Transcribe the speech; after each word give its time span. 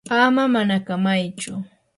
ama 0.17 0.43
manakamaychu. 0.53 1.53